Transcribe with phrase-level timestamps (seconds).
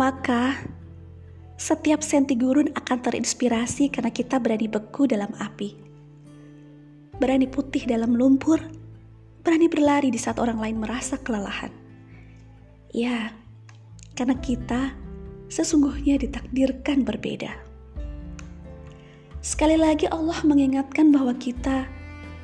[0.00, 0.56] Maka
[1.60, 5.76] setiap senti gurun akan terinspirasi karena kita berani beku dalam api.
[7.20, 8.64] Berani putih dalam lumpur,
[9.44, 11.68] berani berlari di saat orang lain merasa kelelahan.
[12.96, 13.36] Ya,
[14.16, 14.96] karena kita
[15.52, 17.52] sesungguhnya ditakdirkan berbeda.
[19.44, 21.84] Sekali lagi Allah mengingatkan bahwa kita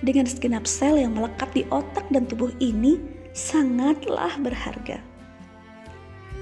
[0.00, 2.96] dengan segenap sel yang melekat di otak dan tubuh ini
[3.36, 5.11] sangatlah berharga.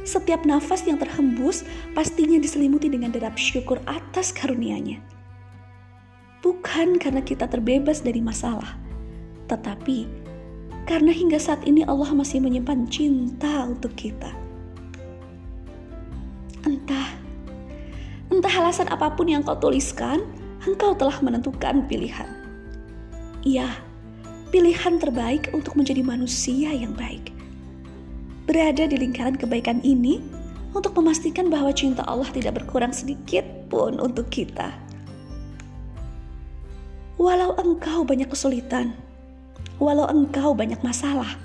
[0.01, 5.01] Setiap nafas yang terhembus pastinya diselimuti dengan derap syukur atas karunia-Nya.
[6.41, 8.81] Bukan karena kita terbebas dari masalah,
[9.45, 10.09] tetapi
[10.89, 14.33] karena hingga saat ini Allah masih menyimpan cinta untuk kita.
[16.65, 17.09] Entah,
[18.33, 20.25] entah alasan apa pun yang kau tuliskan,
[20.65, 22.29] engkau telah menentukan pilihan.
[23.45, 23.69] Iya,
[24.49, 27.40] pilihan terbaik untuk menjadi manusia yang baik.
[28.51, 30.19] Berada di lingkaran kebaikan ini
[30.75, 34.75] untuk memastikan bahwa cinta Allah tidak berkurang sedikit pun untuk kita.
[37.15, 38.91] Walau engkau banyak kesulitan,
[39.79, 41.39] walau engkau banyak masalah,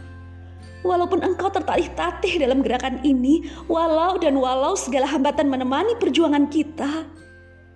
[0.82, 7.06] walaupun engkau tertatih-tatih dalam gerakan ini, walau dan walau segala hambatan menemani perjuangan kita,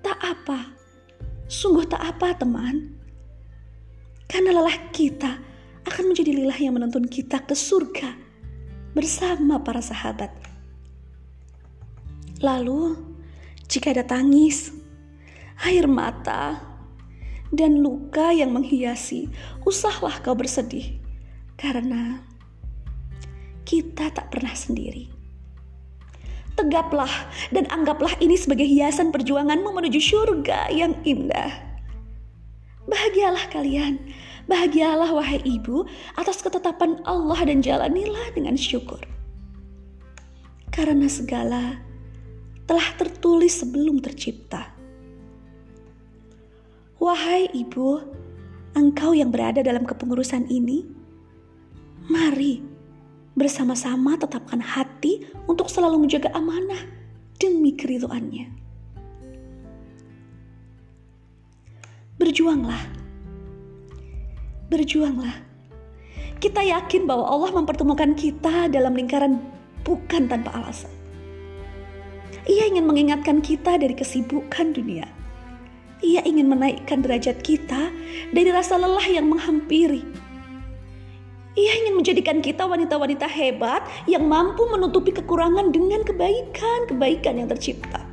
[0.01, 0.73] tak apa,
[1.45, 2.97] sungguh tak apa teman.
[4.25, 5.37] Karena lelah kita
[5.85, 8.28] akan menjadi lelah yang menuntun kita ke surga
[8.93, 10.33] bersama para sahabat.
[12.39, 12.95] Lalu,
[13.67, 14.71] jika ada tangis,
[15.67, 16.57] air mata,
[17.49, 19.29] dan luka yang menghiasi,
[19.65, 21.01] usahlah kau bersedih
[21.59, 22.23] karena
[23.67, 25.11] kita tak pernah sendiri.
[26.55, 27.11] Tegaplah
[27.55, 31.55] dan anggaplah ini sebagai hiasan perjuanganmu menuju surga yang indah.
[32.89, 34.01] Bahagialah kalian,
[34.49, 35.85] bahagialah wahai ibu
[36.17, 38.99] atas ketetapan Allah dan jalanilah dengan syukur.
[40.73, 41.77] Karena segala
[42.65, 44.73] telah tertulis sebelum tercipta.
[46.99, 48.01] Wahai ibu,
[48.75, 50.83] engkau yang berada dalam kepengurusan ini,
[52.09, 52.59] mari
[53.39, 56.83] bersama-sama tetapkan hati untuk selalu menjaga amanah
[57.39, 58.51] demi keriduannya.
[62.19, 62.98] Berjuanglah.
[64.69, 65.33] Berjuanglah.
[66.37, 69.41] Kita yakin bahwa Allah mempertemukan kita dalam lingkaran
[69.81, 70.93] bukan tanpa alasan.
[72.45, 75.09] Ia ingin mengingatkan kita dari kesibukan dunia.
[76.05, 77.89] Ia ingin menaikkan derajat kita
[78.29, 80.05] dari rasa lelah yang menghampiri.
[81.57, 88.05] Ia ingin menjadikan kita wanita-wanita hebat yang mampu menutupi kekurangan dengan kebaikan-kebaikan yang tercipta.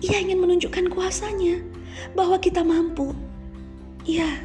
[0.00, 1.60] Ia ingin menunjukkan kuasanya
[2.16, 3.25] bahwa kita mampu.
[4.06, 4.38] Ya,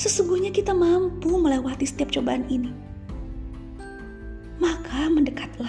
[0.00, 2.72] sesungguhnya kita mampu melewati setiap cobaan ini.
[4.56, 5.68] Maka mendekatlah.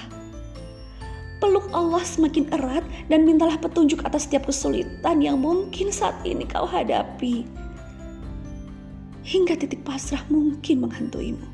[1.44, 6.64] Peluk Allah semakin erat dan mintalah petunjuk atas setiap kesulitan yang mungkin saat ini kau
[6.64, 7.44] hadapi.
[9.28, 11.48] Hingga titik pasrah mungkin menghantuimu.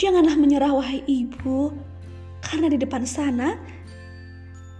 [0.00, 1.76] Janganlah menyerah wahai ibu,
[2.40, 3.58] karena di depan sana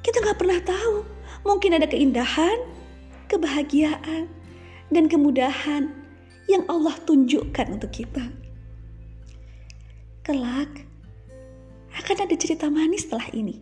[0.00, 1.04] kita nggak pernah tahu
[1.42, 2.77] mungkin ada keindahan,
[3.28, 4.26] kebahagiaan,
[4.88, 5.92] dan kemudahan
[6.48, 8.24] yang Allah tunjukkan untuk kita.
[10.24, 10.88] Kelak
[11.92, 13.60] akan ada cerita manis setelah ini.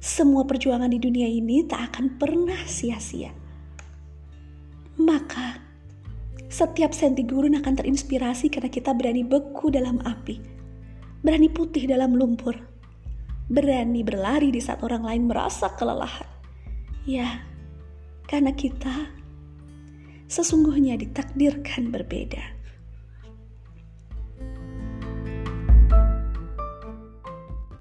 [0.00, 3.34] Semua perjuangan di dunia ini tak akan pernah sia-sia.
[4.96, 5.60] Maka,
[6.48, 10.40] setiap senti gurun akan terinspirasi karena kita berani beku dalam api,
[11.20, 12.56] berani putih dalam lumpur,
[13.50, 16.39] berani berlari di saat orang lain merasa kelelahan.
[17.08, 17.40] Ya,
[18.28, 19.08] karena kita
[20.28, 22.59] sesungguhnya ditakdirkan berbeda.